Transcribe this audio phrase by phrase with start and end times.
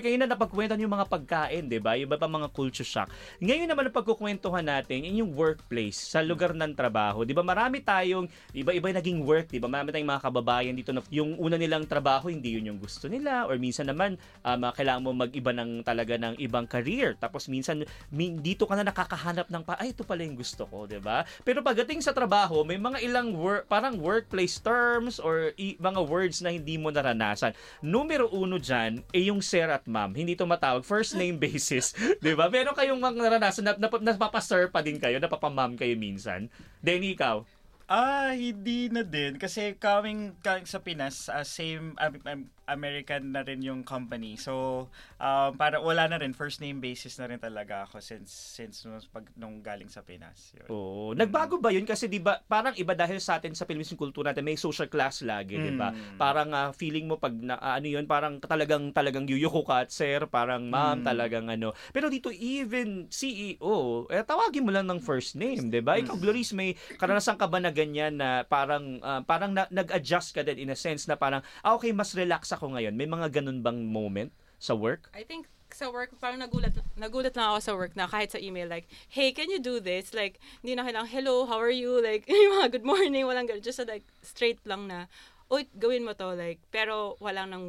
[0.00, 1.98] kayo na napagkwentuhan yung mga pagkain, di ba?
[1.98, 3.10] Yung iba pa mga culture shock.
[3.42, 7.26] Ngayon naman ang pagkukwentuhan natin, yun yung workplace, sa lugar ng trabaho.
[7.26, 9.66] Di ba marami tayong, iba-iba naging work, di ba?
[9.66, 13.50] Marami tayong mga kababayan dito na yung una nilang trabaho, hindi yun yung gusto nila.
[13.50, 14.16] Or minsan naman,
[14.46, 17.18] um, kailangan mo mag-iba ng talaga ng ibang career.
[17.18, 17.82] Tapos minsan,
[18.14, 21.26] min, dito ka na nakakahanap ng, pa, ay, ito pala yung gusto ko, di ba?
[21.42, 26.38] Pero pagdating sa trabaho, may mga ilang work, parang workplace terms or i- mga words
[26.44, 27.56] na hindi mo naranasan.
[27.82, 30.14] Numero uno dyan, eh yung sir at ma'am.
[30.14, 30.86] Hindi to matawag.
[30.86, 31.90] First name basis.
[32.22, 32.46] di ba?
[32.46, 36.46] Meron kayong mga naranasan na, na, napapasir pa din kayo, napapamam kayo minsan.
[36.78, 37.42] Denny, ikaw?
[37.90, 39.36] Ah, hindi na din.
[39.36, 42.40] Kasi coming, coming sa Pinas, uh, same um, um,
[42.72, 44.34] American na rin yung company.
[44.34, 44.86] So,
[45.16, 48.98] um, para wala na rin, first name basis na rin talaga ako since since nung,
[49.08, 50.56] pag, nung galing sa Pinas.
[50.56, 50.68] Yun.
[50.68, 51.04] Oo.
[51.12, 51.84] Nagbago ba yun?
[51.84, 54.88] Kasi di ba parang iba dahil sa atin sa Philippines yung kultura natin, may social
[54.88, 55.92] class lagi, di ba?
[55.92, 56.16] Mm.
[56.16, 59.90] Parang ah, feeling mo pag na, ah, ano yun, parang talagang talagang yuyuko ka at
[59.90, 61.04] sir, parang ma'am, Mm.
[61.04, 61.72] talagang ano.
[61.90, 65.98] Pero dito even CEO, eh tawagin mo lang ng first name, di ba?
[65.98, 70.42] Ikaw, Gloris, may karanasan ka ba na ganyan na parang ah, parang na- nag-adjust ka
[70.42, 72.94] din in a sense na parang, ah, okay, mas relax ako ngayon.
[72.94, 75.10] May mga ganun bang moment sa work?
[75.16, 78.68] I think sa work, parang nagulat, nagulat lang ako sa work na kahit sa email,
[78.68, 80.12] like, hey, can you do this?
[80.12, 81.96] Like, hindi na kailangan, hello, how are you?
[82.04, 83.64] Like, yung mga good morning, walang ganun.
[83.64, 85.08] Just like, straight lang na,
[85.48, 86.36] uy, gawin mo to.
[86.36, 87.64] Like, pero walang ng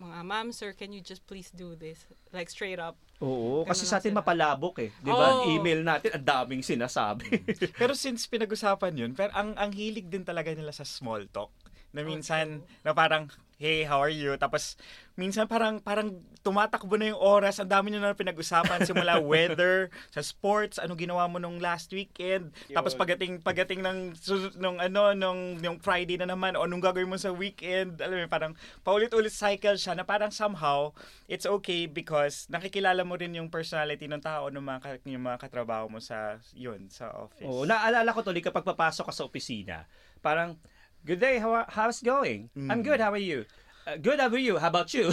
[0.00, 2.04] mga, ma'am, sir, can you just please do this?
[2.32, 2.96] Like, straight up.
[3.20, 4.20] Oo, kasi Ganun sa lang atin sila.
[4.24, 4.90] mapalabok eh.
[4.96, 5.26] Di ba?
[5.40, 5.48] Oo.
[5.52, 7.28] Email natin, ang daming sinasabi.
[7.80, 11.52] Pero since pinag-usapan yun, pero ang, ang hilig din talaga nila sa small talk.
[11.92, 13.28] Na minsan, na parang,
[13.60, 14.32] hey, how are you?
[14.40, 14.80] Tapos,
[15.20, 17.60] minsan parang, parang tumatakbo na yung oras.
[17.60, 18.88] Ang dami nyo na pinag-usapan.
[18.88, 22.56] Simula weather, sa sports, ano ginawa mo nung last weekend.
[22.72, 24.16] Tapos pagating, pagating ng,
[24.56, 28.00] nung ano, nung, nung Friday na naman, o nung gagawin mo sa weekend.
[28.00, 30.96] Alam mo, parang paulit-ulit cycle siya na parang somehow,
[31.28, 35.92] it's okay because nakikilala mo rin yung personality ng tao ng mga, yung mga katrabaho
[35.92, 37.44] mo sa, yun, sa office.
[37.44, 39.84] Oo, naalala ko tuloy kapag papasok ka sa opisina,
[40.24, 40.56] parang,
[41.04, 42.50] good day, how, how's it going?
[42.56, 42.84] I'm Mm.
[42.84, 43.44] good, how are you?
[43.86, 44.58] "Uh, good, how are you?
[44.58, 45.08] How about you?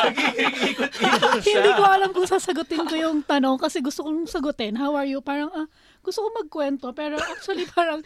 [0.00, 1.60] Nag-iikot-ikot siya.
[1.60, 5.20] Hindi ko alam kung sasagutin ko yung tanong kasi gusto kong sagutin, how are you?
[5.20, 5.66] Parang, ah,
[6.00, 8.00] gusto ko magkwento, pero actually parang,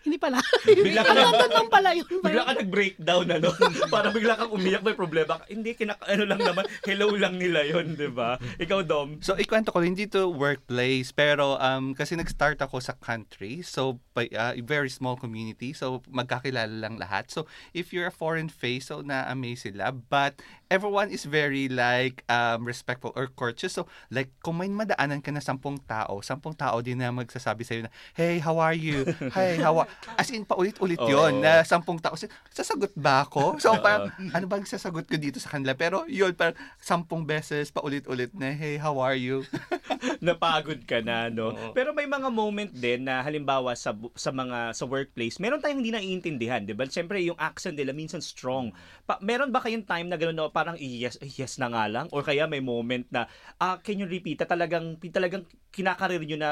[0.00, 0.40] hindi pala.
[0.64, 2.08] Bigla ka na- tanong pala yun.
[2.08, 3.52] Bigla ka nag-breakdown, ano?
[3.94, 5.44] Parang bigla kang umiyak, may problema ka.
[5.52, 8.40] Hindi, kinak ano lang naman, hello lang nila yon di ba?
[8.56, 9.20] Ikaw, Dom.
[9.20, 14.24] So, ikwento ko, hindi to workplace, pero um, kasi nag-start ako sa country, so, by,
[14.32, 17.28] uh, very small community, so, magkakilala lang lahat.
[17.28, 17.44] So,
[17.76, 20.40] if you're a foreign face, so, na-amaze sila, but
[20.72, 23.76] everyone is very, like, um, respectful or courteous.
[23.76, 27.88] So, like, kung may madaanan ka na sampung tao, sampung tao din na magsasabi sa'yo
[27.88, 29.08] na, hey, how are you?
[29.34, 29.88] Hey, how are...
[30.18, 31.08] As in, paulit-ulit Oo.
[31.08, 32.18] yon na sampung tao.
[32.50, 33.56] Sasagot ba ako?
[33.62, 35.72] So, parang, ano bang sasagot ko dito sa kanila?
[35.72, 39.46] Pero, yun, parang sampung beses, paulit-ulit na, hey, how are you?
[40.26, 41.52] napagod ka na, no?
[41.52, 41.72] Oo.
[41.72, 45.92] Pero may mga moment din na halimbawa sa sa mga sa workplace, meron tayong hindi
[45.92, 46.86] naiintindihan, 'di ba?
[46.86, 48.72] Siyempre yung accent nila minsan strong.
[49.04, 52.22] Pa, meron ba kayong time na gano'n na parang yes, yes na nga lang or
[52.22, 53.26] kaya may moment na
[53.58, 56.50] ah can you repeat talagang talagang kinakarir nyo na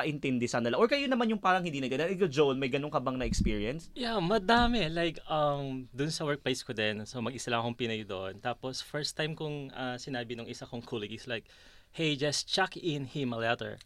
[0.00, 2.16] paipa-ipaintindi sa nila or kayo naman yung parang hindi na gano'n.
[2.16, 3.92] Ikaw Joel, may ganun ka bang na experience?
[3.92, 4.88] Yeah, madami.
[4.88, 8.40] Like, um, dun sa workplace ko din, so mag-isa lang akong Pinay doon.
[8.40, 11.46] Tapos, first time kong ah, sinabi nung isa kong colleague is like,
[11.92, 13.76] hey, just check in him a letter.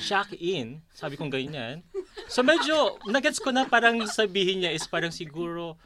[0.00, 0.80] Check in.
[0.94, 1.84] Sabi kong ganyan.
[2.32, 5.76] So, medyo, nagets ko na parang sabihin niya is parang siguro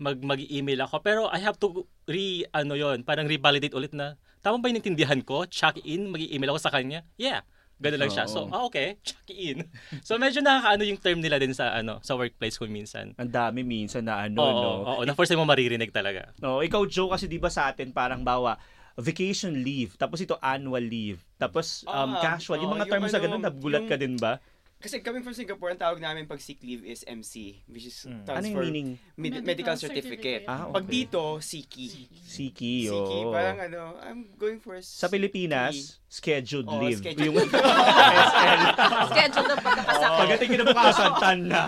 [0.00, 0.96] mag mag-email ako.
[1.04, 5.20] Pero I have to re, ano yon parang revalidate ulit na, tama ba yung naintindihan
[5.22, 5.46] ko?
[5.46, 7.06] Check in, mag-email ako sa kanya?
[7.20, 7.46] Yeah.
[7.76, 8.24] Ganun lang siya.
[8.24, 9.66] So, ah, okay, check in.
[10.00, 13.12] So, medyo nakakaano yung term nila din sa ano sa workplace ko minsan.
[13.14, 14.70] Ang dami minsan na ano, Oo, no?
[14.88, 16.30] oo, na first time mo maririnig talaga.
[16.38, 18.54] No, ikaw Joe kasi 'di ba sa atin parang bawa
[18.94, 22.62] vacation leave, tapos ito annual leave, tapos um, Ah, casual.
[22.62, 24.38] Yung mga yung terms na ano, ganun, nagulat yung- ka din ba?
[24.84, 28.20] Kasi coming from Singapore, ang tawag namin pag sick leave is MC, which is Mm.
[28.20, 28.88] Ano stands yung for meaning?
[29.16, 30.44] med- Medical medical certificate.
[30.44, 30.44] certificate.
[30.44, 30.92] Ah, Pag okay.
[30.94, 31.88] dito, Siki.
[32.20, 33.32] Siki, Siki, oo.
[33.32, 37.00] parang ano, I'm going for a Sa Pilipinas, scheduled Oo, leave.
[37.00, 37.48] scheduled Yung.
[37.48, 38.60] SL.
[39.10, 40.18] Schedule ng pagkakasakit.
[40.20, 41.62] Pagdating kinabukasan, tan na.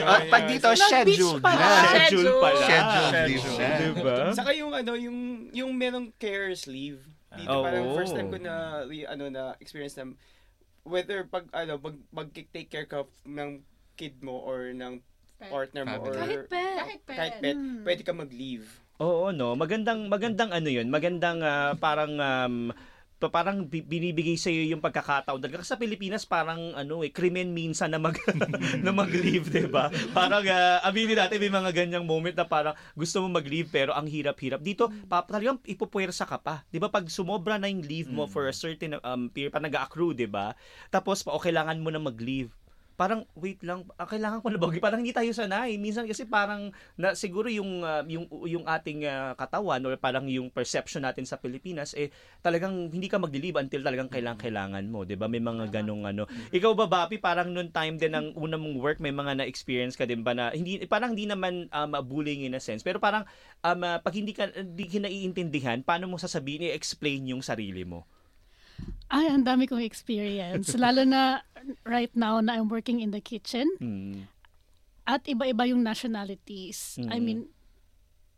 [0.00, 1.68] Ah, pag dito, Nag-beach scheduled na.
[1.84, 2.56] Schedule pala.
[2.56, 3.60] Scheduled leave Scheduled.
[3.60, 3.68] na.
[3.92, 4.16] Diba?
[4.32, 5.18] Saka yung ano, yung
[5.52, 7.04] yung merong carers leave.
[7.28, 7.60] Dito Oo.
[7.60, 10.08] parang first time ko na we- ano na experience na
[10.88, 13.60] whether pag ano pag mag take care ka ng
[13.94, 14.98] kid mo or ng
[15.38, 16.78] partner mo or Kahit pet.
[16.82, 17.16] Kahit pet.
[17.16, 17.82] kahit pet, Hmm.
[17.86, 18.66] pwede ka mag-leave.
[18.98, 19.54] Oo, no.
[19.54, 20.90] Magandang magandang ano 'yun.
[20.90, 22.74] Magandang ah, parang um,
[23.18, 25.60] pa- parang bi- binibigay sa iyo yung pagkakataon talaga.
[25.60, 28.14] Kasi sa Pilipinas parang ano eh krimen minsan na mag
[28.86, 29.90] na mag-leave 'di ba?
[30.14, 34.06] Parang uh, aminin natin may mga ganyang moment na parang gusto mo mag-leave pero ang
[34.06, 34.62] hirap-hirap.
[34.62, 36.62] Dito pa, talagang ipupuwersa ka pa.
[36.70, 40.14] 'di ba pag sumobra na yung leave mo for a certain um, period pa nag-accrue
[40.14, 40.54] 'di ba?
[40.88, 42.54] Tapos pa o kailangan mo na mag-leave
[42.98, 45.78] parang wait lang ah, kailangan ko na ba parang hindi tayo sanay.
[45.78, 50.50] Minsan kasi parang na siguro yung ah, yung yung ating ah, katawan or parang yung
[50.50, 52.10] perception natin sa Pilipinas eh
[52.42, 55.30] talagang hindi ka magdi-leave until talagang kailangan kailangan mo 'di ba?
[55.30, 56.26] May mga ganong ano.
[56.50, 60.02] Ikaw ba Bapi parang noon time din ng una mong work may mga na-experience ka
[60.02, 63.22] din ba na hindi parang hindi naman um, bullying in a sense pero parang
[63.62, 68.02] um, ah, pag hindi ka hindi ka naiintindihan paano mo sasabihin i-explain yung sarili mo
[69.08, 70.76] Ay, ang dami kong experience.
[70.76, 71.40] Lalo na
[71.88, 73.64] right now na I'm working in the kitchen.
[73.80, 74.28] mm.
[75.08, 77.00] At iba-iba yung nationalities.
[77.08, 77.24] I Mm.
[77.24, 77.40] mean,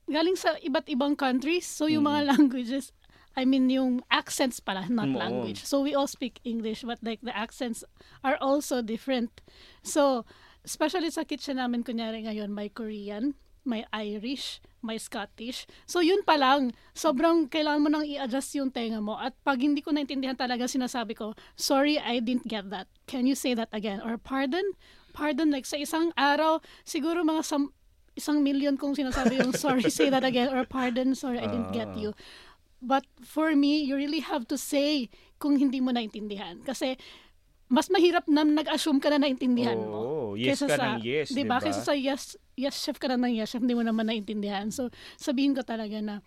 [0.06, 1.66] galing sa iba't ibang countries.
[1.66, 2.10] So, yung Mm.
[2.14, 2.94] mga languages,
[3.34, 5.66] I mean, yung accents pala, not Mm, language.
[5.66, 7.82] So, we all speak English, but like the accents
[8.22, 9.42] are also different.
[9.82, 10.22] So,
[10.62, 13.34] especially sa kitchen namin, kunyari ngayon, may Korean,
[13.66, 15.64] may Irish, may Scottish.
[15.84, 19.16] So, yun pa lang, sobrang kailangan mo nang i-adjust yung tenga mo.
[19.16, 22.88] At pag hindi ko naintindihan talaga, sinasabi ko, sorry, I didn't get that.
[23.04, 24.00] Can you say that again?
[24.00, 24.64] Or pardon?
[25.12, 27.74] Pardon, like sa isang araw, siguro mga sam-
[28.14, 30.50] isang million kong sinasabi yung sorry, say that again.
[30.52, 32.12] Or pardon, sorry, I didn't get you.
[32.80, 36.64] But for me, you really have to say kung hindi mo naintindihan.
[36.64, 36.96] Kasi
[37.70, 40.02] mas mahirap na nag-assume ka na naintindihan mo.
[40.02, 41.62] Oo, yes Kesa ka sa, ng yes, di diba?
[41.62, 41.62] ba?
[41.62, 44.74] Kesa sa yes, yes chef ka na ng yes chef, hindi mo naman naintindihan.
[44.74, 46.18] So, sabihin ko talaga na,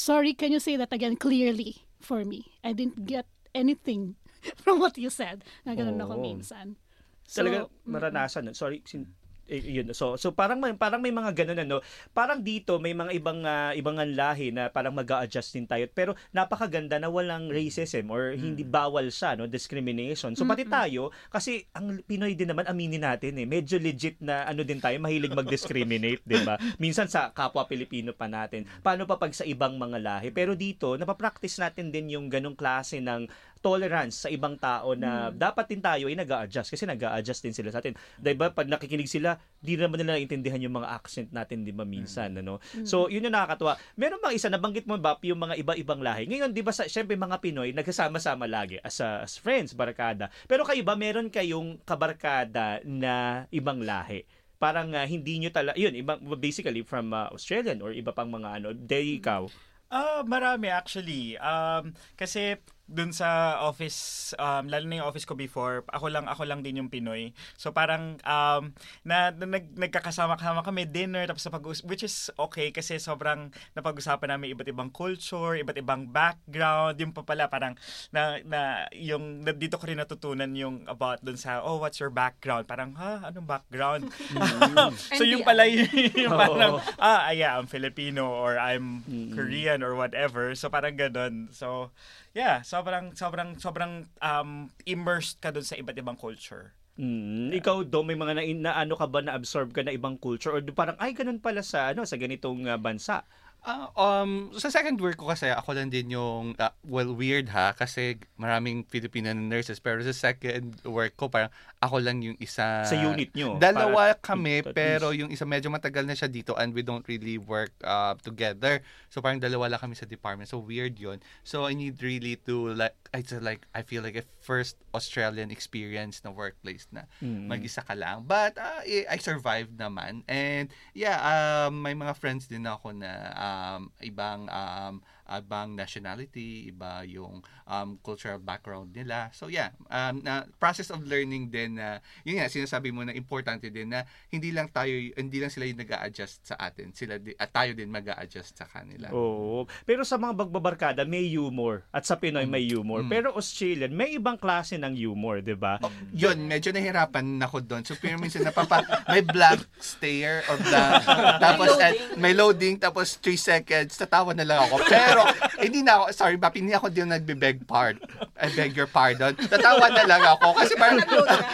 [0.00, 2.48] sorry, can you say that again clearly for me?
[2.64, 4.16] I didn't get anything
[4.64, 5.44] from what you said.
[5.68, 6.24] Na ganun ako Oo.
[6.24, 6.80] minsan.
[7.28, 8.56] So, talaga maranasan nun.
[8.56, 9.12] Sorry, sin,
[9.60, 9.92] yun.
[9.92, 11.76] So, so parang may, parang may mga ganun ano.
[12.16, 15.84] Parang dito may mga ibang ah, ibang lahi na parang mag-a-adjust din tayo.
[15.92, 20.32] Pero napakaganda na walang racism or hindi bawal siya, no, discrimination.
[20.32, 24.64] So pati tayo kasi ang Pinoy din naman aminin natin eh, medyo legit na ano
[24.64, 26.56] din tayo, mahilig mag-discriminate, 'di ba?
[26.82, 28.64] Minsan sa kapwa Pilipino pa natin.
[28.80, 30.28] Paano pa pag sa ibang mga lahi?
[30.32, 33.28] Pero dito, napapractice natin din yung ganung klase ng
[33.62, 37.78] tolerance sa ibang tao na dapat din tayo ay nag-a-adjust kasi nag-a-adjust din sila sa
[37.78, 37.94] atin.
[38.18, 38.50] 'Di ba?
[38.50, 42.58] Pag nakikinig sila, di naman nila naintindihan yung mga accent natin, 'di ba minsan, ano?
[42.82, 43.78] So, yun yung nakakatuwa.
[43.94, 46.26] Meron bang isa nabanggit mo ba yung mga iba-ibang lahi?
[46.26, 50.28] Ngayon, 'di ba sa syempre mga Pinoy nagsasama-sama lagi as, a- as friends, barkada.
[50.50, 54.26] Pero kayo ba meron kayong kabarkada na ibang lahi?
[54.58, 58.62] Parang ah, hindi nyo talaga, yun, ibang, basically from ah, Australian or iba pang mga
[58.62, 59.46] ano, day ikaw.
[59.92, 61.36] Ah, marami actually.
[61.36, 62.56] Um, kasi
[62.92, 66.76] dun sa office, um, lalo na yung office ko before, ako lang ako lang din
[66.84, 67.32] yung Pinoy.
[67.56, 73.00] So parang um, na, na nag, nagkakasama-kasama kami dinner tapos napag which is okay kasi
[73.00, 77.00] sobrang napag-usapan namin iba't ibang culture, iba't ibang background.
[77.00, 77.72] Yung pa pala parang
[78.12, 82.12] na, na yung na, dito ko rin natutunan yung about dun sa oh what's your
[82.12, 82.68] background?
[82.68, 84.12] Parang ha anong background?
[85.16, 89.00] so yung pala yung, yung parang ah yeah, I'm Filipino or I'm
[89.32, 90.52] Korean or whatever.
[90.52, 91.48] So parang ganun.
[91.56, 91.94] So
[92.36, 96.74] yeah, sobrang sobrang sobrang um immersed ka dun sa iba't ibang culture.
[96.98, 100.18] Mm, ikaw do may mga na, na ano ka ba na absorb ka na ibang
[100.18, 103.22] culture or parang ay ganun pala sa ano sa ganitong ah, bansa.
[103.62, 107.70] Ah, um, sa second work ko kasi ako lang din yung, ah, well, weird ha,
[107.70, 111.46] kasi maraming Filipino nurses, pero sa second work ko, parang
[111.78, 112.82] ako lang yung isa.
[112.82, 116.74] Sa unit nyo, Dalawa para- kami, pero yung isa medyo matagal na siya dito and
[116.74, 118.82] we don't really work uh, together.
[119.06, 120.50] So parang dalawa lang kami sa department.
[120.50, 124.18] So weird yon So I need really to, like, I just like, I feel like
[124.18, 127.46] a first Australian experience na workplace na Mm.
[127.46, 128.26] mag-isa ka lang.
[128.26, 130.26] But uh, I I survived naman.
[130.26, 137.04] And yeah, um, may mga friends din ako na um, ibang um, ibang nationality, iba
[137.04, 137.40] yung
[137.72, 139.32] um, cultural background nila.
[139.32, 143.72] So yeah, um, na process of learning din na yun nga sinasabi mo na importante
[143.72, 146.92] din na hindi lang tayo hindi lang sila yung nag-a-adjust sa atin.
[146.92, 149.08] Sila di, at tayo din mag-a-adjust sa kanila.
[149.16, 149.64] Oo.
[149.88, 153.00] Pero sa mga bagbabarkada may humor at sa Pinoy may humor.
[153.00, 153.10] Mm.
[153.10, 155.80] Pero Australian may ibang klase ng humor, 'di ba?
[155.80, 157.82] Oh, yun, medyo nahirapan ako doon.
[157.86, 161.06] So, pero minsan napapa, may blank stare or blank.
[161.44, 164.82] tapos, May eh, may loading, tapos 3 seconds, tatawa na lang ako.
[164.90, 165.22] Pero,
[165.64, 167.98] hindi na ako, sorry, Bap, hindi ako din nagbe-beg pard.
[168.38, 169.34] I beg your pardon.
[169.36, 170.54] Tatawa na lang ako.
[170.58, 170.98] Kasi parang,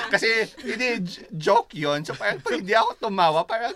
[0.08, 0.28] kasi,
[0.60, 1.04] hindi,
[1.36, 2.04] joke yun.
[2.04, 3.72] So, parang, pag hindi ako tumawa, parang,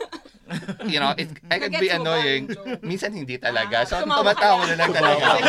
[0.88, 2.50] you know, it, I can be annoying.
[2.84, 3.86] Minsan hindi talaga.
[3.88, 5.48] So, tumatawa na lang talaga ako.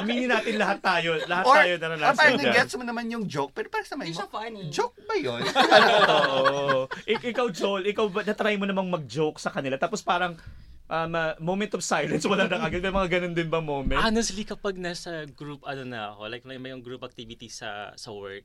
[0.00, 2.44] Aminin natin lahat tayo, lahat Or, tayo ah, naranasan parang dyan.
[2.48, 4.24] nag-gets mo naman yung joke, pero parang sa Hindi mo,
[4.72, 5.42] joke ba yun?
[6.42, 6.88] Oo.
[7.04, 10.36] Ik- ikaw Joel, ikaw ba na-try mo namang mag-joke sa kanila tapos parang
[10.92, 12.84] um, ah, moment of silence, wala na agad.
[12.84, 13.96] May mga ganun din ba moment?
[13.96, 18.44] Honestly, kapag nasa group, ano na ako, like may, yung group activity sa sa work,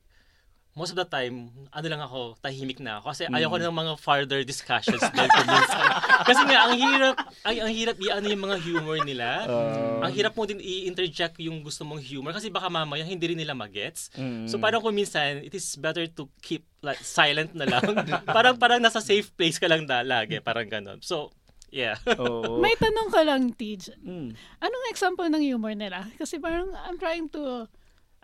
[0.78, 3.10] most of the time, ano lang ako, tahimik na ako.
[3.10, 5.90] Kasi ayoko ng mga further discussions dahil minsan.
[6.30, 9.28] Kasi nga, ang hirap, ang, ang hirap i-ano yung mga humor nila.
[9.50, 10.06] Ah.
[10.06, 13.58] ang hirap mo din i-interject yung gusto mong humor kasi baka mamaya hindi rin nila
[13.58, 14.14] magets.
[14.14, 14.46] Mm.
[14.46, 17.82] So parang kung minsan, it is better to keep like silent na lang.
[18.38, 21.02] parang parang nasa safe place ka lang da, lagi, parang ganun.
[21.02, 21.34] So,
[21.72, 21.98] yeah.
[22.20, 22.60] Oo.
[22.60, 23.94] May tanong ka lang, Tej.
[24.02, 24.34] Mm.
[24.60, 26.08] Anong example ng humor nila?
[26.16, 27.68] Kasi parang I'm trying to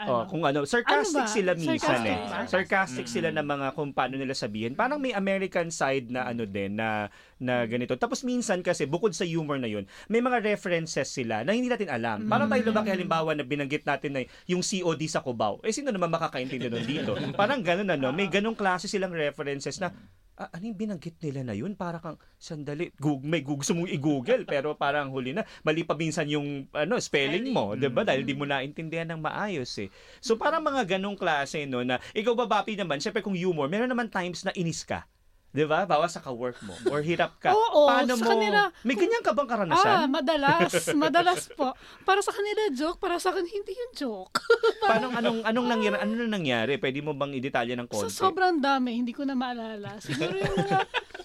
[0.01, 1.29] Oh, ano, kung ano, sarcastic Ano ba?
[1.29, 2.17] sila minsan Sarcastic eh.
[2.25, 2.39] ba?
[2.49, 4.73] Sarcastic sila na mga kung paano nila sabihin.
[4.73, 7.93] Parang may American side na ano din na na ganito.
[7.93, 11.93] Tapos minsan kasi bukod sa humor na yun, may mga references sila na hindi natin
[11.93, 12.25] alam.
[12.25, 15.61] Parang tayo lumaki halimbawa na binanggit natin na yung COD sa Cubao.
[15.61, 17.13] Eh sino naman makakaintindi nun dito?
[17.39, 19.93] Parang ganun ano, may ganung klase silang references na
[20.37, 21.77] ah, ano yung binanggit nila na yun?
[21.77, 26.25] Para kang, sandali, Google, may gusto mong i-google, pero parang huli na, mali pa minsan
[26.29, 28.01] yung ano, spelling mo, di ba?
[28.01, 29.89] Dahil di mo naintindihan ng maayos eh.
[30.19, 34.09] So parang mga ganong klase, no, na ikaw babapi naman, syempre kung humor, meron naman
[34.09, 35.05] times na inis ka.
[35.53, 35.85] Di ba?
[35.85, 37.53] Bawa sa ka-work mo or hirap ka.
[37.55, 38.29] Oo, Paano sa mo?
[38.33, 39.95] kanila- may ganyan ka bang Ah, karanasan?
[40.09, 40.71] madalas.
[40.97, 41.77] madalas po.
[42.01, 44.41] Para sa kanila joke, para sa akin hindi yung joke.
[44.83, 45.95] Paano anong anong nangyari?
[46.01, 46.81] Ano na nangyari?
[46.81, 48.17] Pwede mo bang i-detalye ng Sa konti?
[48.17, 50.01] sobrang dami, hindi ko na maalala.
[50.01, 50.77] Siguro yung mga,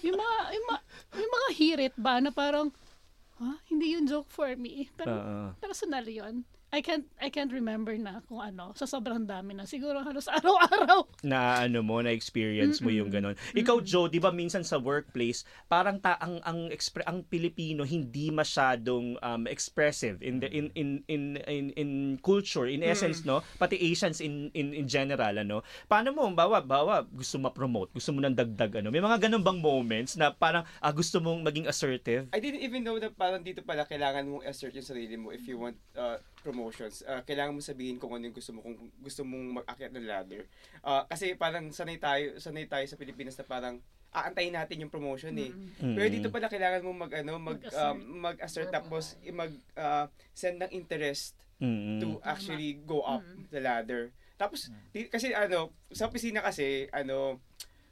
[0.05, 0.79] yung mga, yung mga,
[1.17, 2.69] yung mga hirit ba na parang,
[3.35, 3.57] ha?
[3.65, 4.93] Hindi yung joke for me.
[4.93, 5.57] Pero Oo.
[5.57, 6.45] personal yun.
[6.69, 11.09] I can't I can't remember na kung ano sa sobrang dami na siguro halos araw-araw
[11.25, 13.33] na ano mo na experience mo yung ganun.
[13.57, 18.29] Ikaw Joe, 'di ba minsan sa workplace, parang ta ang ang expre- ang Pilipino hindi
[18.29, 21.89] masyadong um, expressive in the in in in in, in
[22.21, 25.65] culture, in essence no, pati Asians in in in general ano.
[25.89, 28.93] Paano mo bawa bawa gusto ma-promote, gusto mo nang dagdag ano.
[28.93, 32.29] May mga ganun bang moments na parang ah, gusto mong maging assertive?
[32.29, 35.49] I didn't even know na parang dito pala kailangan mong assert yung sarili mo if
[35.49, 37.01] you want uh, promotions.
[37.01, 40.43] Uh, kailangan mo sabihin kung ano yung gusto mo, kung gusto mong mag-akyat ng ladder.
[40.79, 43.77] Uh, kasi parang sanay tayo, sanay tayo sa Pilipinas na parang
[44.09, 45.53] aantayin natin yung promotion eh.
[45.77, 47.85] Pero dito pala kailangan mo mag ano mag Mag-assert.
[47.85, 51.99] um, mag-assert tapos i- mag uh, send ng interest Mm.
[51.99, 53.19] to actually go up
[53.49, 54.15] the ladder.
[54.33, 57.43] Tapos di, kasi ano, sa opisina kasi ano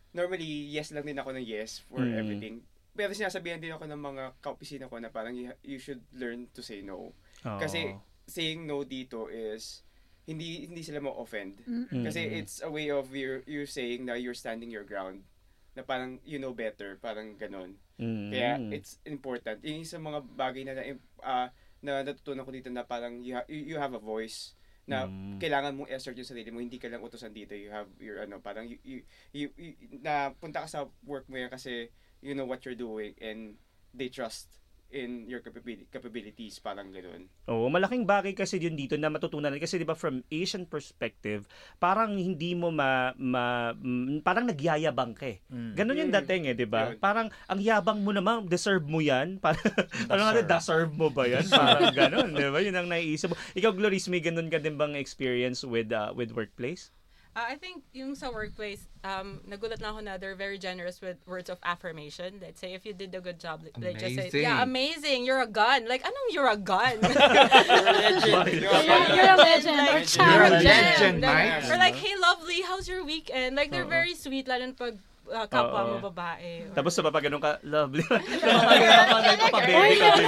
[0.09, 2.15] normally yes lang din ako ng yes for Mm.
[2.15, 2.55] everything.
[2.95, 6.63] Pero sinasabihan din ako ng mga kaopisina ko na parang you, you should learn to
[6.63, 7.11] say no.
[7.43, 7.59] Oo.
[7.59, 7.93] Kasi
[8.27, 9.81] saying no dito is
[10.27, 11.63] hindi hindi sila ma-offend.
[11.63, 12.03] Mm.
[12.03, 15.23] Kasi it's a way of you you saying na you're standing your ground
[15.71, 17.79] na parang you know better, parang ganon.
[17.95, 18.29] Mm.
[18.29, 19.63] Kaya it's important.
[19.63, 20.83] Yung sa mga bagay na na,
[21.23, 21.47] ah,
[21.79, 24.53] na natutunan ko dito na parang you, ha- you, you have a voice
[24.87, 25.35] na Mm.
[25.39, 28.39] kailangan mong assert yung sarili mo hindi ka lang utosan dito you have your ano
[28.39, 28.99] parang you, you,
[29.35, 31.91] you, you- na punta ka sa work mo yan kasi
[32.23, 33.59] you know what you're doing and
[33.91, 34.47] they trust
[34.89, 39.75] in your capabili- capabilities parang ganoon Oo, malaking bagay kasi yun dito na matutunan kasi
[39.75, 41.43] 'di ba from Asian perspective,
[41.77, 45.39] parang hindi mo ma, ma mm, parang nagyayabang ka eh.
[45.47, 46.17] Ganun yung Mm.
[46.23, 46.91] dating eh, 'di ba?
[46.91, 46.99] Yun.
[46.99, 49.39] Parang ang yabang mo naman, deserve mo 'yan.
[49.41, 49.63] Parang
[50.07, 50.47] ano, Deserve.
[50.49, 51.45] deserve mo ba 'yan?
[51.51, 52.59] Parang ganun, 'di ba?
[52.59, 53.39] Yun ang naiisip mo.
[53.53, 56.91] Ikaw Gloris, may ganun ka din bang experience with uh, with workplace?
[57.37, 61.21] Uh, I think yung sa workplace, um, nagulat na ako na they're very generous with
[61.29, 62.41] words of affirmation.
[62.41, 65.45] Let's say if you did a good job, they just say, yeah, amazing, you're a
[65.45, 65.85] gun.
[65.85, 66.97] Like, anong you're a gun?
[67.05, 71.69] you're a legend you're a You're, you're a legend Like, You're a legend, Mike.
[71.69, 73.55] Or like, hey, lovely, how's your weekend?
[73.55, 74.01] Like, they're Oo.
[74.01, 74.97] very sweet, lalo pag
[75.27, 75.89] uh, kapwa Oo.
[75.93, 76.65] mo babae.
[76.65, 78.03] Or- Tapos sa papaganon ka, lovely.
[78.07, 79.49] Papaganon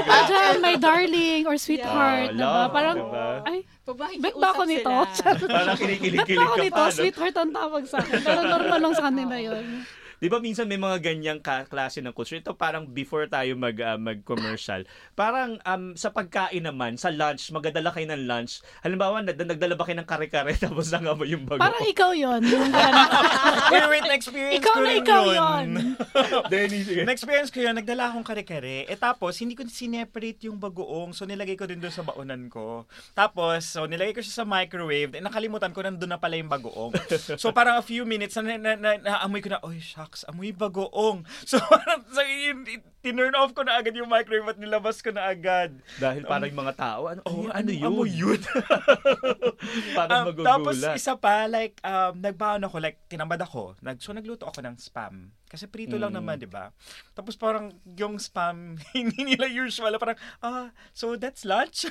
[0.03, 2.38] ka, dyan, my darling or sweetheart, Yeah.
[2.38, 2.53] diba?
[2.60, 3.27] Love, Parang, diba?
[3.44, 4.91] ay, Pag bet ba ako nito?
[5.10, 5.32] sila.
[5.50, 6.75] Parang kinikilig-kilig ba ako ka nito?
[6.75, 6.86] pa.
[6.86, 6.94] no?
[6.94, 8.20] Sweetheart ang tawag sa akin.
[8.22, 9.65] Pero normal lang sa kanila yun.
[10.19, 12.43] Di ba minsan may mga ganyang ka- klase ng culture?
[12.43, 14.83] Ito parang before tayo mag, ah, mag-commercial.
[15.15, 18.59] Parang um, sa pagkain naman, sa lunch, magdadala kayo ng lunch.
[18.83, 21.63] Halimbawa, nag- nagdala ba kayo ng kare-kare tapos nangamoy yung bago?
[21.63, 22.43] Parang ikaw yun.
[23.69, 25.67] Yung Wait, na-experience ikaw ko na ikaw yun.
[26.51, 27.01] Denny, sige.
[27.05, 28.85] Na-experience ko yun, nagdala akong kare-kare.
[28.89, 31.13] Eh tapos, hindi ko sineparate yung bagoong.
[31.13, 32.89] So, nilagay ko din doon sa baunan ko.
[33.13, 35.17] Tapos, so, nilagay ko siya sa microwave.
[35.17, 36.93] Eh, nakalimutan ko, nandun na pala yung bagoong.
[37.38, 39.77] So, parang a few minutes, na, na, na, naamoy ko na, oy,
[40.09, 41.25] shucks, amoy bagoong.
[41.45, 42.03] So, parang,
[43.00, 45.72] tinurn off ko na agad yung microwave at nilabas ko na agad.
[45.96, 47.86] Dahil parang yung mga tao, ano, Oh, ano, ano yun?
[47.86, 48.41] amoy yun?
[49.98, 50.96] parang Um, tapos magugulat.
[50.96, 53.75] isa pa, like, um, nagbaon ako, like, tinambad ako.
[53.79, 55.32] Nag, so, nagluto ako ng spam.
[55.46, 56.18] Kasi prito lang Mm.
[56.20, 56.70] naman, di ba?
[57.12, 59.98] Tapos parang yung spam, hindi nila usual.
[59.98, 61.89] Parang, ah, so that's lunch?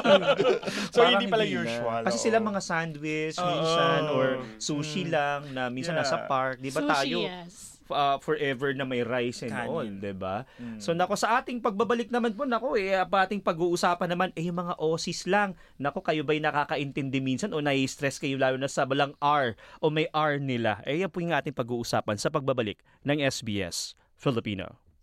[0.90, 1.52] so, Parang hindi pala na.
[1.54, 2.02] usual.
[2.02, 2.24] Kasi oo.
[2.26, 3.46] sila mga sandwich, Oo.
[3.46, 5.10] minsan, or sushi Mm.
[5.10, 6.02] lang, na minsan Yeah.
[6.02, 6.58] nasa park.
[6.58, 7.18] Di ba Sushi, tayo?
[7.22, 7.69] yes.
[7.90, 9.70] Uh, forever na may rice and Kanin.
[9.70, 10.48] all, 'di ba?
[10.58, 10.78] Mm.
[10.82, 14.58] So nako sa ating pagbabalik naman po nako eh pa ating pag-uusapan naman eh yung
[14.58, 15.54] mga OSIS lang.
[15.78, 20.10] Nako kayo ba'y nakakaintindi minsan o nai-stress kayo lalo na sa balang R o may
[20.10, 20.82] R nila?
[20.88, 24.89] Eh yan po yung ating pag-uusapan sa pagbabalik ng SBS Filipino.